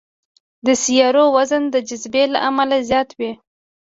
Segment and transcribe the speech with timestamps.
[0.65, 3.31] د سیارو وزن د جاذبې له امله زیات وي.